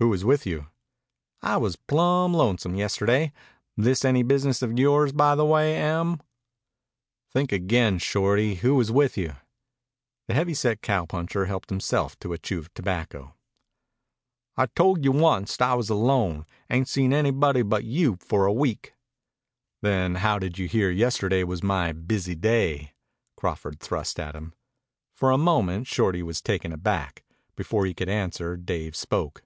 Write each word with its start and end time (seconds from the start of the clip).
"Who 0.00 0.08
was 0.08 0.24
with 0.24 0.46
you?" 0.46 0.66
"I 1.42 1.58
was 1.58 1.76
plumb 1.76 2.34
lonesome 2.34 2.74
yesterday. 2.74 3.32
This 3.76 4.04
any 4.04 4.24
business 4.24 4.60
of 4.60 4.76
yours, 4.76 5.12
by 5.12 5.36
the 5.36 5.44
way, 5.46 5.76
Em?" 5.76 6.20
"Think 7.32 7.52
again, 7.52 8.00
Shorty. 8.00 8.56
Who 8.56 8.74
was 8.74 8.90
with 8.90 9.16
you?" 9.16 9.36
The 10.26 10.34
heavy 10.34 10.54
set 10.54 10.82
cowpuncher 10.82 11.46
helped 11.46 11.70
himself 11.70 12.18
to 12.18 12.32
a 12.32 12.38
chew 12.38 12.58
of 12.58 12.74
tobacco. 12.74 13.36
"I 14.56 14.66
told 14.66 15.04
you 15.04 15.12
onct 15.24 15.62
I 15.62 15.74
was 15.74 15.88
alone. 15.88 16.46
Ain't 16.68 16.88
seen 16.88 17.12
anybody 17.12 17.62
but 17.62 17.84
you 17.84 18.16
for 18.16 18.44
a 18.46 18.52
week." 18.52 18.94
"Then 19.82 20.16
how 20.16 20.40
did 20.40 20.58
you 20.58 20.66
hear 20.66 20.90
yesterday 20.90 21.44
was 21.44 21.62
my 21.62 21.92
busy 21.92 22.34
day?" 22.34 22.90
Crawford 23.36 23.78
thrust 23.78 24.18
at 24.18 24.34
him. 24.34 24.52
For 25.14 25.30
a 25.30 25.38
moment 25.38 25.86
Shorty 25.86 26.24
was 26.24 26.42
taken 26.42 26.72
aback. 26.72 27.22
Before 27.54 27.86
he 27.86 27.94
could 27.94 28.08
answer 28.08 28.56
Dave 28.56 28.96
spoke. 28.96 29.44